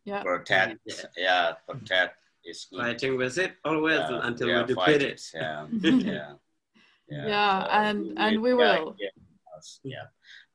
[0.06, 0.22] Yeah.
[0.24, 0.78] protect.
[0.86, 1.04] Yeah.
[1.18, 2.16] Yeah, protect
[2.46, 2.80] is good.
[2.80, 5.22] Fighting with it always Yeah, until yeah, we defeat fight it.
[5.34, 6.34] Yeah, yeah,
[7.10, 7.28] yeah.
[7.28, 8.96] Yeah, and- and we yeah, will.
[9.00, 9.10] Yeah,
[9.84, 10.06] yeah.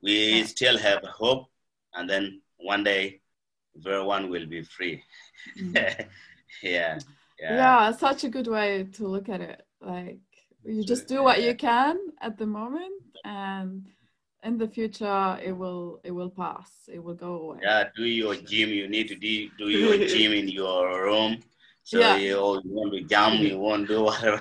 [0.03, 1.47] we still have hope,
[1.95, 3.21] and then one day
[3.77, 5.03] everyone will be free.
[5.59, 5.75] Mm.
[6.63, 6.99] yeah,
[7.41, 10.19] yeah, yeah such a good way to look at it like
[10.65, 12.93] you just do what you can at the moment
[13.25, 13.87] and
[14.43, 18.35] in the future it will it will pass it will go away Yeah, do your
[18.35, 18.71] gym.
[18.71, 21.39] You need to do, do your gym in your room.
[21.91, 22.17] So Yeah.
[22.25, 24.41] you, oh, you want to jump, you want to do whatever.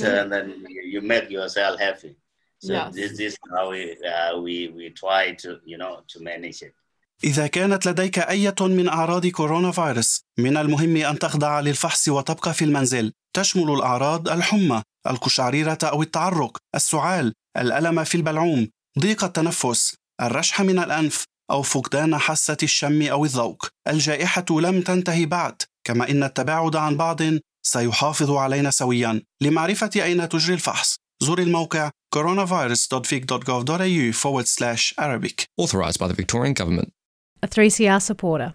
[0.00, 0.30] so Mhm.
[0.32, 2.12] then you, you make yourself happy.
[2.66, 2.94] So Yes.
[2.98, 3.82] this is how we,
[4.12, 6.74] uh, we we try to you know to manage it.
[7.24, 12.64] إذا كانت لديك أية من أعراض كورونا فيروس من المهم أن تخضع للفحص وتبقى في
[12.64, 18.68] المنزل تشمل الأعراض الحمى القشعريرة أو التعرق السعال الألم في البلعوم
[18.98, 25.62] ضيق التنفس الرشح من الأنف أو فقدان حاسة الشم أو الذوق الجائحة لم تنتهي بعد
[25.90, 27.20] كما إن التباعد عن بعض
[27.62, 36.06] سيحافظ علينا سويا لمعرفة أين تجري الفحص زور الموقع coronavirus.vic.gov.au forward slash Arabic Authorised by
[36.08, 36.92] the Victorian Government.
[37.42, 38.54] A 3CR supporter.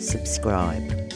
[0.00, 1.10] subscribe.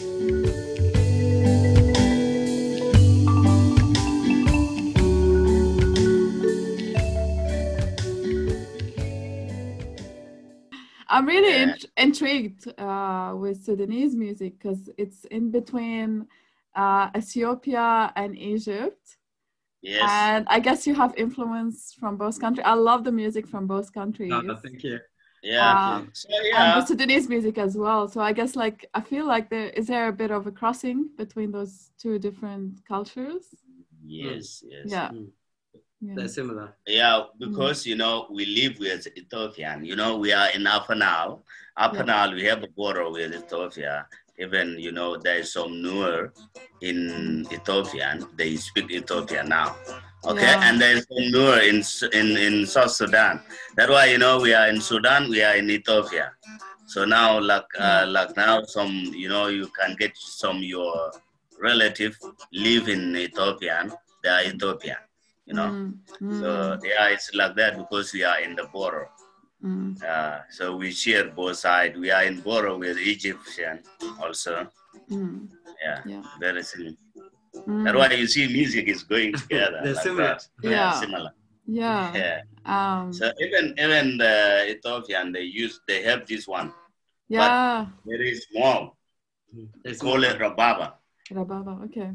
[11.08, 11.62] i'm really Yeah.
[11.74, 16.26] int- intrigued uh, with sudanese music because it's in between
[16.74, 19.16] uh, ethiopia and egypt
[19.82, 20.10] Yes.
[20.10, 23.92] and i guess you have influence from both countries i love the music from both
[23.92, 24.98] countries Oh, thank you.
[25.44, 25.96] Yeah.
[25.96, 26.80] um, so and yeah.
[26.80, 28.08] the Sudanese music as well.
[28.08, 31.10] So I guess like I feel like there is there a bit of a crossing
[31.18, 33.44] between those two different cultures.
[34.06, 34.64] Yes.
[34.66, 34.86] Yes.
[34.86, 35.08] Yeah.
[35.10, 35.28] Mm.
[36.00, 36.14] Yeah.
[36.16, 36.76] They're similar.
[36.86, 39.84] Yeah, because you know we live with Ethiopian.
[39.84, 41.44] You know we are in Upper Nile.
[41.76, 42.02] Upper Yeah.
[42.02, 44.06] Nile, we have a border with Ethiopia.
[44.38, 46.30] Even you know there is some Nuer
[46.80, 48.26] in Ethiopian.
[48.36, 49.76] They speak Ethiopian now.
[50.26, 50.68] Okay, Yeah.
[50.68, 51.78] and there is some Nuer in
[52.20, 53.40] in in South Sudan.
[53.76, 55.28] That's why you know we are in Sudan.
[55.28, 56.32] We are in Ethiopia.
[56.86, 61.12] So now, like uh, like now, some you know you can get some your
[61.60, 62.16] relative
[62.52, 63.76] live in Ethiopia.
[64.22, 64.96] They are Ethiopian.
[65.46, 65.70] You know.
[65.70, 66.48] Mm, mm, So
[66.84, 69.08] yeah, it's like that because we are in the border.
[69.62, 69.92] mm.
[70.02, 71.98] Uh, so we share both sides.
[71.98, 73.80] We are in border with Egyptian
[74.22, 74.54] also.
[75.10, 75.48] Mm,
[75.84, 76.22] Yeah, Yeah.
[76.40, 76.96] very similar.
[77.56, 77.84] Mm.
[77.84, 79.80] That's why you see music is going together.
[79.84, 80.38] They're like similar.
[80.62, 80.70] that.
[80.70, 80.92] Yeah.
[80.92, 81.30] similar.
[81.66, 82.14] Yeah.
[82.14, 82.40] Yeah.
[82.66, 84.34] Um, So even even the
[84.74, 86.72] Ethiopian they use they have this one
[87.28, 87.86] yeah.
[88.06, 88.96] very small.
[89.52, 90.94] They It's call it rababa.
[91.32, 91.84] Rababa.
[91.86, 92.10] Okay.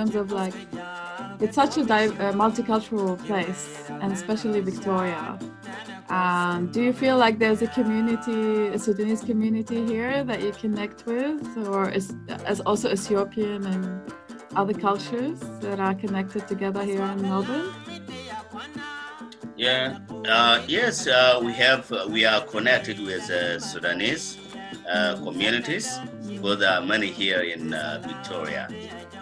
[0.00, 0.54] Terms of like,
[1.40, 3.64] it's such a di- uh, multicultural place,
[4.02, 5.38] and especially Victoria.
[6.08, 10.98] Um, do you feel like there's a community, a Sudanese community here that you connect
[11.06, 12.06] with, or is
[12.52, 13.84] as also Ethiopian and
[14.56, 17.68] other cultures that are connected together here in Melbourne?
[19.56, 24.38] Yeah, uh, yes, uh, we have, uh, we are connected with uh, Sudanese
[24.90, 25.86] uh, communities,
[26.26, 27.64] because there are many here in
[28.10, 28.66] Victoria.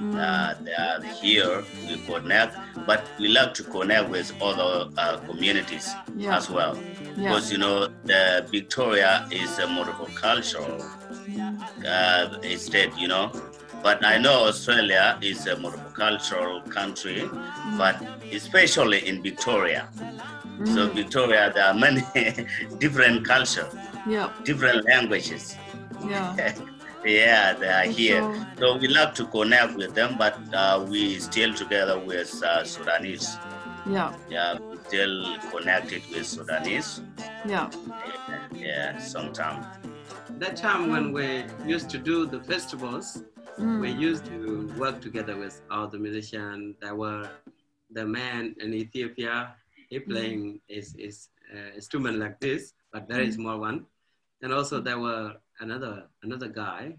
[0.01, 5.90] Uh, they are here, we connect, but we like to connect with other uh, communities
[6.16, 6.36] Yeah.
[6.36, 6.76] as well.
[7.16, 7.30] Yeah.
[7.34, 10.80] Because, you know, the Victoria is a multicultural
[11.86, 13.32] uh, state, you know.
[13.82, 17.28] But I know Australia is a multicultural country,
[17.76, 18.01] but
[18.32, 19.88] especially in Victoria.
[20.64, 22.03] So Victoria, there are many
[22.78, 23.72] different cultures,
[24.09, 25.57] Yeah, different languages.
[26.09, 26.34] yeah,
[27.09, 28.20] yeah, they are here.
[28.22, 32.64] So- So we love to connect with them, but uh, we still together with uh,
[32.64, 33.36] Sudanese.
[33.88, 35.16] Yeah, Yeah, we still
[35.54, 36.90] connected with Sudanese.
[37.46, 37.70] yeah.
[38.54, 39.64] Yeah, sometimes.
[40.42, 41.44] That time when we
[41.74, 43.22] used to do the festivals,
[43.59, 43.80] Mm.
[43.80, 44.38] we used to
[44.82, 46.76] work together with all the musicians.
[46.80, 47.24] There were
[47.90, 49.34] the man in Ethiopia,
[49.90, 51.16] he playing his, his
[51.52, 52.61] uh, instrument like this,
[52.92, 53.78] but very more one.
[54.42, 55.26] And also there were
[55.61, 56.96] another another guy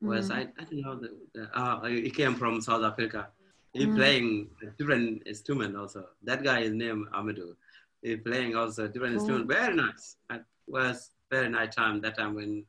[0.00, 3.28] was I, I don't know the, the uh, he came from South Africa.
[3.72, 3.94] He Mm.
[3.96, 6.06] playing a different instrument also.
[6.22, 7.56] That guy is named Amadou.
[8.02, 9.20] He playing also different Cool.
[9.20, 9.48] instrument.
[9.48, 10.16] Very nice.
[10.30, 12.64] It was very nice time that time when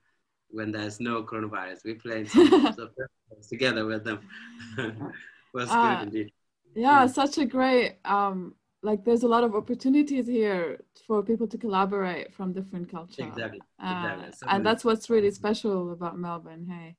[0.49, 1.83] when there's no coronavirus.
[1.83, 2.29] We played
[3.49, 4.19] together with them.
[5.53, 5.81] was Ah.
[5.99, 6.31] good indeed.
[6.75, 7.13] Yeah, Mm.
[7.13, 8.55] such a great um
[8.85, 13.25] like there's a lot of opportunities here for people to collaborate from different cultures.
[13.27, 13.61] Exactly.
[13.83, 14.31] Uh, exactly.
[14.37, 16.65] So and that's what's really special about Melbourne.
[16.69, 16.95] Hey.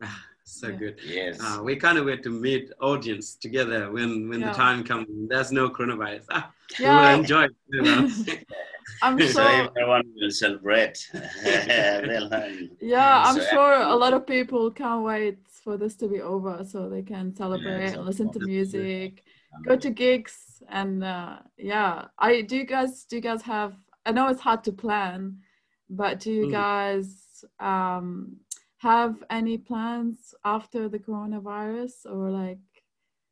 [0.44, 0.76] so yeah.
[0.76, 0.96] good.
[1.04, 1.40] Yes.
[1.40, 4.50] Uh, we can't wait to meet audience together when when Yeah.
[4.50, 5.06] the time comes.
[5.30, 6.26] There's no coronavirus.
[6.30, 6.44] Ah,
[6.78, 7.00] we Yeah.
[7.00, 7.44] will enjoy.
[7.44, 8.00] it, You know?
[9.02, 10.96] I'm So so sure everyone will celebrate.
[11.14, 12.28] Well,
[12.80, 16.64] yeah, I'm so sure a lot of people can't wait for this to be over
[16.64, 19.24] so they can celebrate and listen to music,
[19.66, 22.06] go to gigs and uh yeah.
[22.18, 23.74] I do you guys do you guys have
[24.06, 25.38] I know it's hard to plan,
[25.88, 26.52] but do you Mm.
[26.52, 28.36] guys um
[28.78, 32.58] have any plans after the coronavirus or like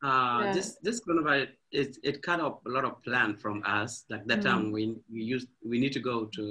[0.03, 0.53] Uh, Yeah.
[0.57, 4.05] This this coronavirus it it cut off a lot of plan from us.
[4.09, 4.47] Like that Mm.
[4.49, 6.45] time we we used we need to go to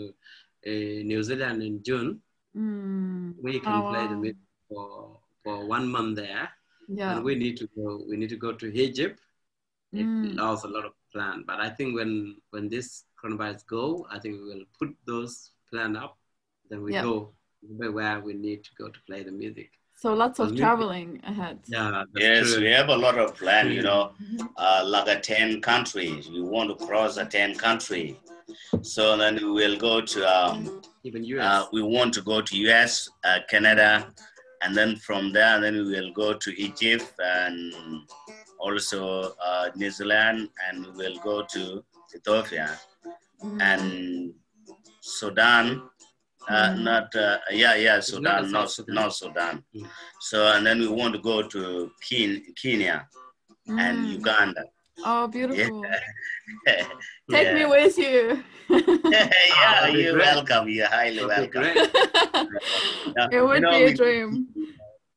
[0.69, 2.21] uh, New Zealand in June.
[2.55, 4.21] mm, We can Oh, play the wow.
[4.21, 6.45] music for for one month there,
[6.99, 7.15] yeah.
[7.15, 8.03] and we need to go.
[8.09, 9.17] We need to go to Egypt.
[9.92, 10.36] It Mm.
[10.38, 14.36] lost a lot of plan, but I think when when this coronavirus go, I think
[14.40, 16.18] we will put those plan up.
[16.70, 17.02] Then we Yeah.
[17.02, 19.72] go where we need to go to play the music.
[19.94, 21.60] So lots of traveling ahead.
[21.68, 22.62] Yeah, Yes, true.
[22.62, 24.50] we have a lot of plan, you know, Mhm.
[24.58, 26.30] uh, like a 10 countries.
[26.30, 28.20] We want to cross a 10 country.
[28.82, 31.46] So then we will go to, um, Even US.
[31.46, 34.14] uh, we want to go to US, uh, Canada,
[34.62, 37.74] and then from there, then we will go to Egypt and
[38.60, 41.84] also uh, New Zealand, and we will go to
[42.16, 42.68] Ethiopia
[43.43, 43.62] Mhm.
[43.72, 44.34] and
[45.01, 45.66] Sudan.
[46.47, 46.82] Uh, Mm.
[46.84, 48.95] Not uh, yeah yeah Sudan not Sudan.
[48.95, 49.64] not Sudan.
[49.76, 49.88] Mm.
[50.30, 53.07] So and then we want to go to Ken- Kenya
[53.68, 54.14] and Mm.
[54.20, 54.64] Uganda.
[55.05, 55.84] Oh, beautiful.
[57.32, 57.53] Take yeah.
[57.53, 58.43] me with you.
[58.70, 59.30] yeah,
[59.82, 60.26] that'd you're great.
[60.26, 60.68] welcome.
[60.70, 61.62] You're highly That'd welcome.
[61.62, 61.89] great.
[63.36, 64.30] It would you know, be a we- dream.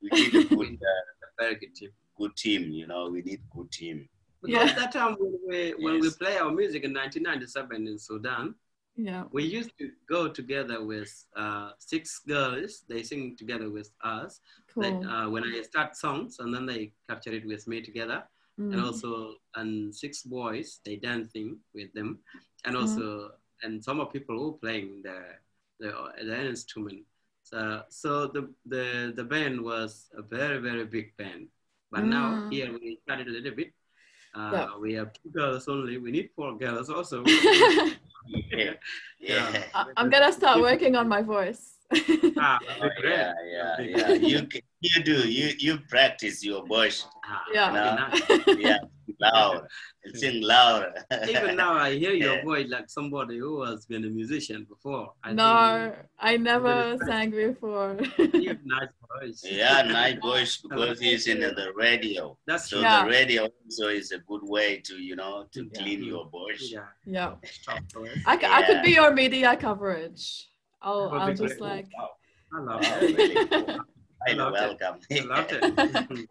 [0.02, 1.02] We need a good, uh,
[1.38, 1.90] Very good team.
[2.16, 2.72] Good team.
[2.72, 4.08] You know, we need good team.
[4.42, 4.80] Because Yeah.
[4.80, 8.54] that time when we when we play our music in 1997 in Sudan,
[8.96, 9.24] Yeah.
[9.30, 12.82] we used to go together with uh, six girls.
[12.88, 14.40] They sing together with us.
[14.76, 18.24] They, uh, when I start songs, and then they capture it with me together,
[18.72, 18.84] and Mm.
[18.86, 22.18] also and six boys they dancing with them,
[22.64, 22.82] and Mm-hmm.
[22.82, 23.32] also
[23.62, 25.18] and some of people who playing the
[25.80, 25.90] the,
[26.24, 27.04] the instrument.
[27.44, 31.48] So so the the the band was a very very big band.
[31.92, 32.52] But now Mm.
[32.52, 33.70] here we started a little bit.
[34.34, 34.68] Uh, Yeah.
[34.80, 35.98] We have two girls only.
[36.00, 37.22] We need four girls also.
[38.50, 38.74] Yeah.
[39.18, 39.64] Yeah.
[39.74, 41.74] I- I'm gonna start working on my voice.
[42.38, 44.08] Ah, Oh, yeah, yeah, yeah.
[44.14, 44.46] You
[44.80, 47.04] you do you you practice your voice.
[47.26, 47.68] Ah, Yeah.
[47.76, 47.92] No.
[48.56, 48.78] Yeah,
[49.22, 49.66] loud.
[50.14, 50.86] Sing loud.
[51.28, 55.12] Even now, I hear your voice like somebody who has been a musician before.
[55.22, 57.96] I no, think I never sang before.
[58.18, 58.88] you have nice
[59.20, 59.40] voice.
[59.60, 62.36] Yeah, nice voice because he's in the radio.
[62.46, 62.80] That's So.
[62.80, 63.04] Yeah.
[63.04, 65.80] the radio also is a good way to you know to Yeah.
[65.82, 66.64] clean your voice.
[66.76, 66.88] Yeah.
[67.06, 67.34] yeah,
[67.66, 68.18] Top voice.
[68.26, 70.48] I, c- I could be your media coverage.
[70.80, 71.60] I'll I'll just great.
[71.60, 71.86] like
[72.54, 73.16] I love Wow, it.
[73.16, 73.78] really cool.
[74.26, 74.78] Highly loved it.
[74.80, 75.00] welcome.
[75.10, 76.28] I loved it.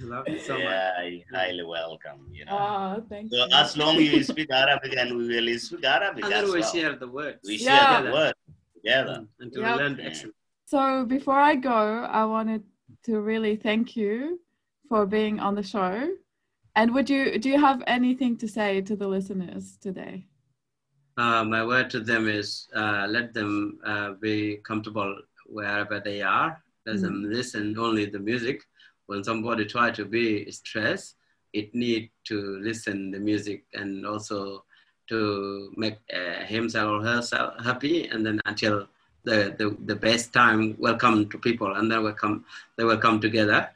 [0.00, 0.62] I loved it so much.
[0.64, 2.26] yeah, you're highly welcome.
[2.32, 2.56] You know.
[3.00, 3.48] oh thank So you.
[3.52, 6.72] as long you speak Arabic and we will speak Arabic And as then we well.
[6.72, 7.38] share the words.
[7.44, 7.70] We Yeah.
[7.88, 8.34] share the word
[8.76, 9.16] together.
[9.20, 9.72] Mm, Until Yeah.
[9.76, 10.34] we learn the accent.
[10.64, 12.62] So before I go, I wanted
[13.04, 14.40] to really thank you
[14.88, 16.08] for being on the show.
[16.76, 20.26] And would you do you have anything to say to the listeners today?
[21.16, 25.12] Uh, my word to them is uh, let them uh, be comfortable
[25.46, 26.62] wherever they are.
[26.86, 28.62] Let them listen only the music.
[29.10, 31.16] When somebody try to be stressed,
[31.52, 34.62] it need to listen the music and also
[35.08, 38.06] to make uh, himself or herself happy.
[38.06, 38.86] And then until
[39.24, 42.44] the, the, the best time will come to people, and then will come
[42.76, 43.68] they will come together.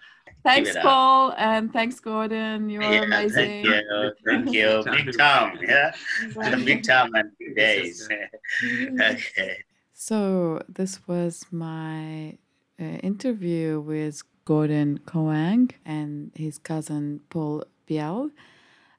[0.44, 0.82] Thanks, it up.
[0.84, 2.70] Paul, and thanks, Gordon.
[2.70, 3.34] You're Yeah, amazing.
[3.34, 5.90] thank you, thank you, big time, yeah,
[6.34, 8.08] the big time and big days.
[9.00, 9.64] okay.
[9.94, 12.38] So this was my
[12.80, 18.30] uh, interview with Gordon Koang and his cousin Paul Biel.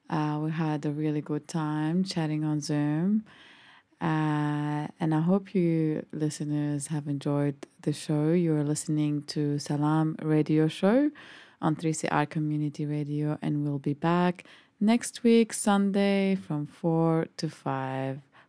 [0.08, 3.24] Uh, we had a really good time chatting on Zoom.
[4.00, 8.32] Uh, and I hope you listeners have enjoyed the show.
[8.32, 11.10] You're listening to Salam Radio Show
[11.62, 14.44] on 3CR Community Radio, and we'll be back
[14.80, 18.25] next week, Sunday, from 4 to 5.